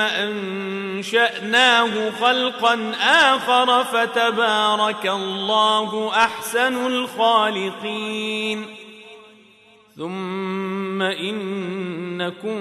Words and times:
أنشأناه 0.00 1.90
خلقا 2.20 2.92
آخر 3.02 3.84
فتبارك 3.84 5.06
الله 5.06 6.10
أحسن 6.14 6.86
الخالقين. 6.86 8.66
ثم 9.96 11.02
إنكم 11.02 12.58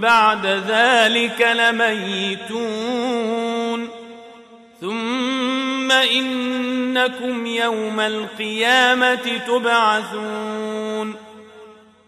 بعد 0.00 0.46
ذلك 0.46 1.56
لميتون. 1.58 3.08
ثم 4.80 5.92
إنكم 5.92 7.46
يوم 7.46 8.00
القيامة 8.00 9.40
تبعثون. 9.46 11.27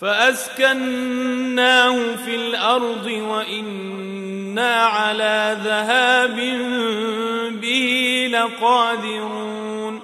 فأسكناه 0.00 1.96
في 2.24 2.34
الأرض 2.34 3.06
وإنا 3.06 4.74
على 4.74 5.58
ذهاب 5.64 6.36
به 7.60 8.28
لقادرون 8.32 10.00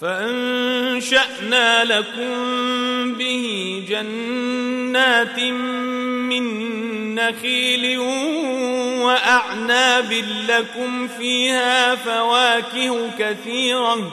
فأنشأنا 0.00 1.84
لكم 1.84 2.34
به 3.14 3.84
جنات 3.88 5.40
من 6.30 6.44
نخيل 7.14 7.98
وأعناب 9.02 10.24
لكم 10.48 11.08
فيها 11.08 11.94
فواكه 11.94 13.10
كثيرة 13.18 14.12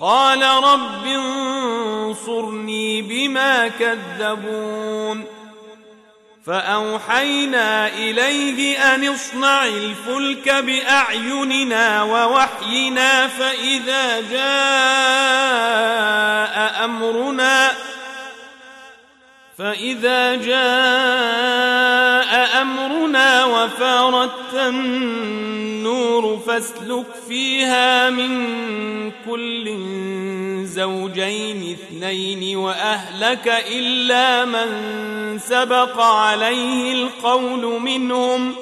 قال 0.00 0.42
رب 0.42 1.06
انصرني 1.06 3.02
بما 3.02 3.68
كذبون 3.68 5.24
فأوحينا 6.46 7.88
إليه 7.88 8.94
أن 8.94 9.08
اصنع 9.08 9.64
الفلك 9.64 10.48
بأعيننا 10.48 12.02
ووحينا 12.02 13.28
فإذا 13.28 14.20
جاء 14.20 14.40
أمرنا 16.84 17.72
فإذا 19.60 20.34
جاء 20.36 20.62
أمرنا 22.62 23.44
وفارت 23.44 24.54
النور 24.54 26.38
فاسلك 26.46 27.06
فيها 27.28 28.10
من 28.10 28.30
كل 29.26 29.76
زوجين 30.64 31.72
اثنين 31.72 32.56
وأهلك 32.56 33.64
إلا 33.72 34.44
من 34.44 34.68
سبق 35.38 36.00
عليه 36.00 36.92
القول 36.92 37.80
منهم 37.80 38.54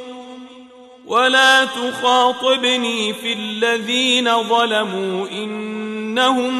ولا 1.06 1.64
تخاطبني 1.64 3.12
في 3.12 3.32
الذين 3.32 4.42
ظلموا 4.42 5.28
إنهم 5.28 6.54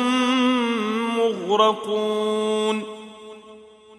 مغرقون 1.19 2.98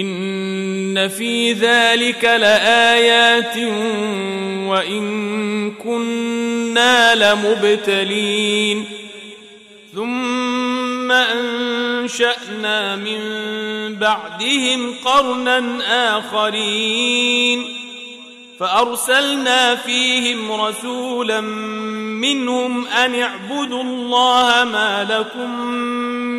إن 0.00 1.08
في 1.08 1.52
ذلك 1.52 2.24
لآيات 2.24 3.56
وإن 4.68 5.70
كنا 5.70 7.14
لمبتلين 7.14 8.84
ثم 9.94 11.12
أنشأنا 11.12 12.96
من 12.96 13.20
بعدهم 13.94 14.94
قرنا 15.04 16.18
آخرين 16.18 17.64
فأرسلنا 18.60 19.74
فيهم 19.74 20.52
رسولا 20.52 21.40
منهم 22.20 22.86
أن 22.86 23.14
اعبدوا 23.14 23.82
الله 23.82 24.64
ما 24.64 25.06
لكم 25.10 25.60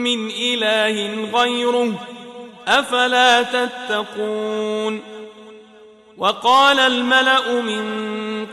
من 0.04 0.30
إله 0.30 1.10
غيره 1.34 2.15
أفلا 2.68 3.42
تتقون؟ 3.42 5.16
وقال 6.18 6.80
الملأ 6.80 7.62
من 7.62 7.86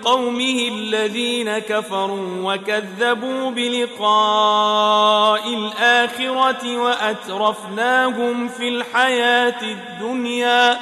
قومه 0.04 0.68
الذين 0.72 1.58
كفروا 1.58 2.54
وكذبوا 2.54 3.50
بلقاء 3.50 5.54
الآخرة 5.54 6.76
وأترفناهم 6.76 8.48
في 8.48 8.68
الحياة 8.68 9.62
الدنيا 9.62 10.78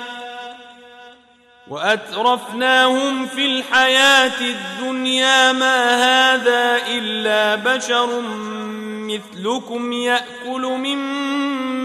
وأترفناهم 1.68 3.26
في 3.26 3.46
الحياة 3.46 4.40
الدنيا 4.40 5.52
ما 5.52 5.94
هذا 5.94 6.82
إلا 6.88 7.54
بشر 7.54 8.20
مثلكم 9.10 9.92
يأكل 9.92 10.62
مما 10.62 11.69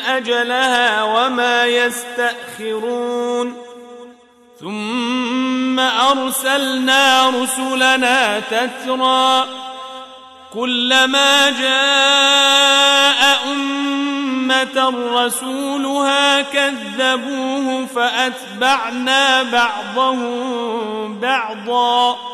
أجلها 0.00 1.02
وما 1.02 1.66
يستأخرون. 1.66 3.56
ثم 4.60 5.80
أرسلنا 5.80 7.30
رسلنا 7.30 8.40
تترى 8.40 9.44
كلما 10.54 11.50
جاء 11.50 13.38
أمة 13.52 14.94
رسولها 15.12 16.42
كذبوه 16.42 17.86
فأتبعنا 17.86 19.42
بعضهم 19.42 21.20
بعضا. 21.20 22.33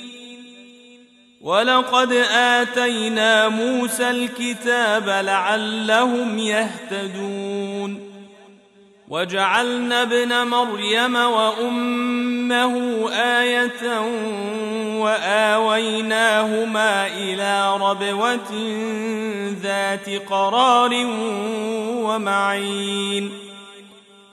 ولقد 1.43 2.11
آتينا 2.31 3.49
موسى 3.49 4.09
الكتاب 4.09 5.09
لعلهم 5.09 6.39
يهتدون. 6.39 8.11
وجعلنا 9.07 10.01
ابن 10.01 10.47
مريم 10.47 11.15
وأمه 11.15 13.09
آية 13.13 13.99
وآويناهما 15.01 17.07
إلى 17.07 17.77
ربوة 17.77 18.51
ذات 19.63 20.09
قرار 20.29 21.05
ومعين. 22.05 23.50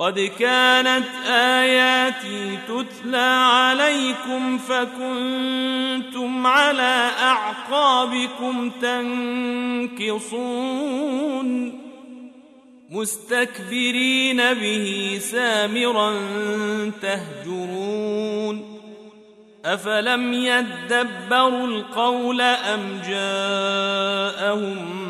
قد 0.00 0.20
كانت 0.38 1.06
آياتي 1.26 2.58
تتلى 2.68 3.48
عليكم 3.52 4.58
فكنتم 4.58 6.46
على 6.46 7.10
أعقابكم 7.22 8.70
تنكصون 10.00 11.80
مستكبرين 12.90 14.54
به 14.54 15.18
سامرا 15.22 16.12
تهجرون 17.02 18.80
أفلم 19.64 20.32
يدبروا 20.32 21.66
القول 21.66 22.40
أم 22.40 23.00
جاءهم 23.08 25.09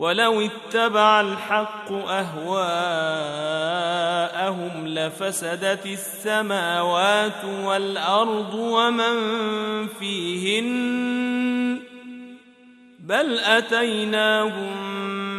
ولو 0.00 0.40
اتبع 0.40 1.20
الحق 1.20 1.92
أهواءهم 1.92 2.48
لفسدت 4.88 5.86
السماوات 5.86 7.44
والأرض 7.44 8.54
ومن 8.54 9.16
فيهن 9.86 11.80
بل 13.00 13.38
أتيناهم 13.38 14.76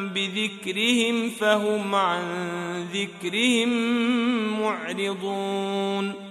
بذكرهم 0.10 1.30
فهم 1.30 1.96
عن 1.96 2.24
ذكرهم 2.94 3.70
معرضون 4.62 6.31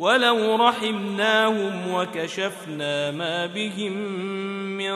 ولو 0.00 0.56
رحمناهم 0.56 1.94
وكشفنا 1.94 3.10
ما 3.10 3.46
بهم 3.46 3.92
من 4.76 4.94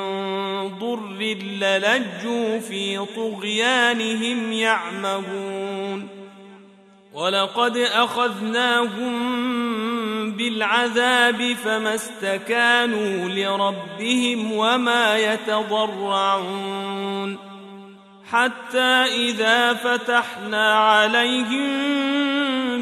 ضر 0.79 1.11
للجوا 1.21 2.59
في 2.59 3.07
طغيانهم 3.17 4.53
يعمهون. 4.53 6.09
ولقد 7.13 7.77
أخذناهم 7.77 9.15
بالعذاب 10.31 11.57
فما 11.65 11.95
استكانوا 11.95 13.29
لربهم 13.29 14.53
وما 14.53 15.19
يتضرعون. 15.19 16.75
حتى 18.31 19.05
إذا 19.05 19.75
فتحنا 19.75 20.75
عليهم 20.75 21.69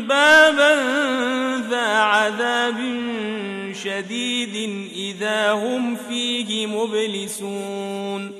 بابا 0.07 1.42
عذاب 2.73 3.73
شديد 3.75 4.89
إذا 4.95 5.53
هم 5.53 5.97
فيه 5.97 6.67
مبلسون 6.67 8.33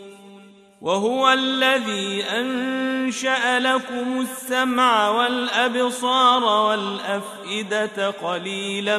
وهو 0.81 1.33
الذي 1.33 2.25
أنشأ 2.25 3.61
لكم 3.61 4.21
السمع 4.21 5.11
والأبصار 5.11 6.45
والأفئدة 6.45 8.11
قليلا 8.11 8.99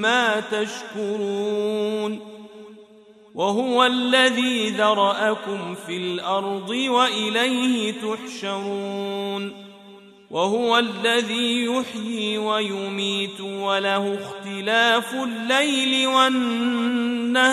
ما 0.00 0.40
تشكرون 0.40 2.20
وهو 3.34 3.84
الذي 3.84 4.70
ذرأكم 4.70 5.74
في 5.74 5.96
الأرض 5.96 6.70
وإليه 6.70 7.92
تحشرون 7.92 9.69
وهو 10.30 10.78
الذي 10.78 11.64
يحيي 11.64 12.38
ويميت 12.38 13.40
وله 13.40 14.18
اختلاف 14.22 15.14
الليل 15.14 16.06
والنهار 16.06 17.50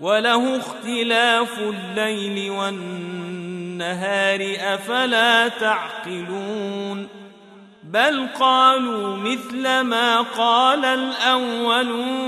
وله 0.00 0.56
اختلاف 0.56 1.58
الليل 1.58 2.50
والنهار 2.50 3.20
أفلا 4.60 5.48
تعقلون 5.48 7.08
بل 7.82 8.28
قالوا 8.40 9.16
مثل 9.16 9.80
ما 9.80 10.20
قال 10.20 10.84
الأولون 10.84 12.20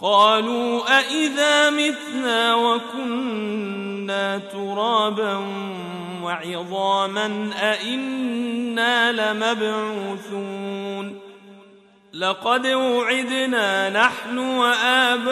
قالوا 0.00 0.98
أإذا 0.98 1.70
متنا 1.70 2.54
وكنا 2.54 3.81
ترابا 4.38 5.36
وعظاما 6.22 7.50
أإنا 7.62 9.12
لمبعوثون. 9.12 11.18
لقد 12.12 12.66
وعدنا 12.66 13.90
نحن 13.90 14.38
وآباؤنا 14.38 15.22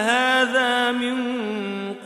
هذا 0.00 0.92
من 0.92 1.30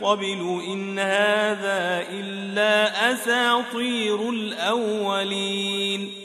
قبل 0.01 0.61
إن 0.67 0.99
هذا 0.99 2.03
إلا 2.09 3.11
أساطير 3.11 4.29
الأولين. 4.29 6.24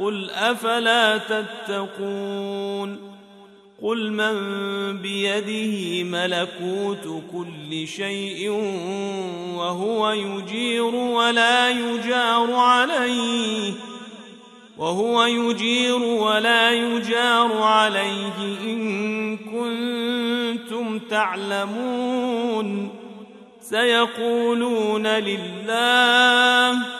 قل 0.00 0.30
أفلا 0.30 1.18
تتقون 1.18 3.10
قل 3.82 4.12
من 4.12 4.32
بيده 5.02 6.04
ملكوت 6.04 7.22
كل 7.32 7.88
شيء 7.88 8.50
وهو 9.56 10.10
يجير 10.10 10.94
ولا 10.94 11.70
يجار 11.70 12.54
عليه 12.54 13.72
وهو 14.78 15.24
يجير 15.24 16.02
ولا 16.02 16.70
يجار 16.70 17.62
عليه 17.62 18.58
إن 18.64 19.36
كنتم 19.36 20.98
تعلمون 20.98 22.90
سيقولون 23.60 25.06
لله 25.06 26.99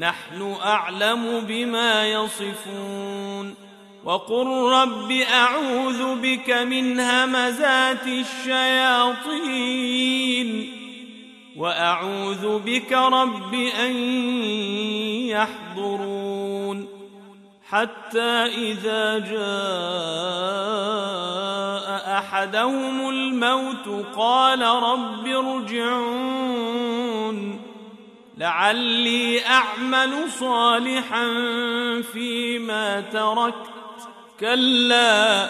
نحن 0.00 0.56
أعلم 0.64 1.40
بما 1.40 2.06
يصفون 2.06 3.54
وقل 4.04 4.46
رب 4.72 5.10
أعوذ 5.12 6.14
بك 6.20 6.50
من 6.50 7.00
همزات 7.00 8.06
الشياطين 8.06 9.30
وأعوذ 11.56 12.58
بك 12.58 12.92
رب 12.92 13.54
أن 13.54 13.96
يحضرون 15.28 16.88
حتى 17.68 18.46
إذا 18.56 19.18
جاء 19.18 19.40
أحدهم 22.18 23.08
الموت 23.08 24.06
قال 24.16 24.62
رب 24.62 25.26
ارجعون 25.26 26.40
لعلي 28.40 29.46
أعمل 29.46 30.30
صالحا 30.40 31.26
فيما 32.12 33.00
تركت. 33.00 33.70
كلا 34.40 35.48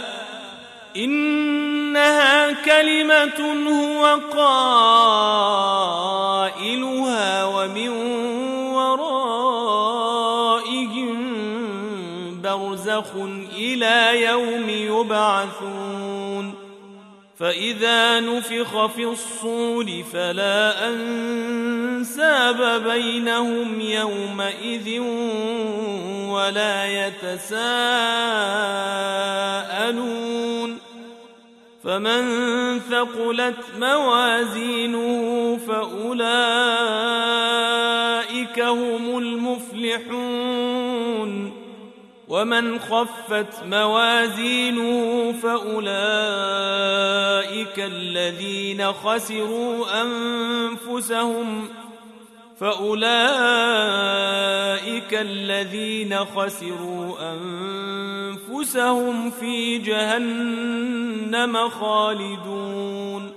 إن 0.97 1.61
إنها 1.91 2.53
كلمة 2.53 3.41
هو 3.69 4.21
قائلها 6.47 7.45
ومن 7.45 7.89
ورائهم 8.73 9.61
برزخ 12.43 13.07
إلى 13.59 14.23
يوم 14.23 14.69
يبعثون. 14.71 16.55
فإذا 17.39 18.21
نفخ 18.21 18.87
في 18.87 19.05
الصور 19.05 20.05
فلا 20.13 20.89
أنساب 22.51 22.83
بينهم 22.83 23.81
يومئذ 23.81 25.01
ولا 26.31 27.07
يتساءلون. 27.07 27.51
فمن 31.85 32.23
ثقلت 32.81 33.57
موازينه 33.79 35.59
فأولئك 35.69 36.21
هم 38.61 39.19
المفلحون. 39.19 40.51
ومن 42.29 42.79
خفت 42.79 43.65
موازينه 43.65 45.35
فأولئك 45.43 45.91
الذين 47.79 48.93
خسروا 48.93 50.03
أنفسهم. 50.03 51.69
فأولئك 52.61 53.01
الذين 55.15 56.17
خسروا 56.17 57.33
أنفسهم 57.33 59.31
في 59.31 59.79
جهنم 59.79 61.69
خالدون 61.69 63.33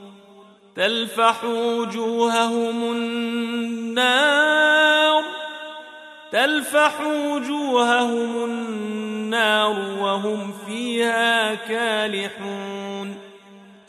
تلفح 0.76 1.44
وجوههم 1.44 2.92
النار 2.92 4.34
تلفح 6.32 7.02
وجوههم 7.02 8.46
النار 8.46 9.80
وهم 10.00 10.54
فيها 10.68 11.56
كالحون 11.56 13.23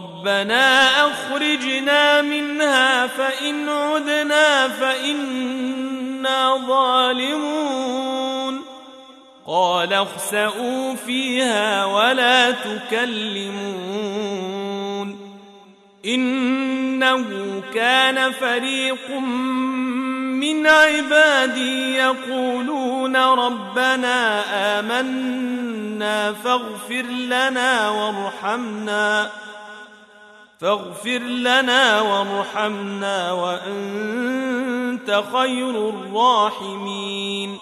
ربنا 0.00 0.90
أخرجنا 1.10 2.22
منها 2.22 3.06
فإن 3.06 3.68
عدنا 3.68 4.68
فإنا 4.68 6.56
ظالمون. 6.68 8.60
قال 9.46 9.92
اخسئوا 9.92 10.94
فيها 10.94 11.84
ولا 11.84 12.50
تكلمون. 12.50 13.60
إنه 16.06 17.62
كان 17.74 18.32
فريق 18.32 19.10
من 20.40 20.66
عبادي 20.66 21.94
يقولون 21.94 23.16
ربنا 23.16 24.42
آمنا 24.78 26.32
فاغفر 26.32 27.02
لنا 27.02 27.88
وارحمنا. 27.88 29.30
فاغفر 30.60 31.18
لنا 31.18 32.00
وارحمنا 32.00 33.32
وأنت 33.32 35.22
خير 35.32 35.88
الراحمين. 35.88 37.58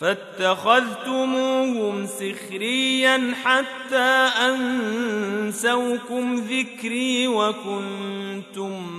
فاتخذتموهم 0.00 2.06
سخريا 2.06 3.34
حتى 3.44 4.30
أنسوكم 4.48 6.34
ذكري 6.34 7.28
وكنتم 7.28 8.92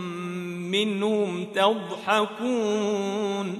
منهم 0.72 1.46
تضحكون. 1.56 3.60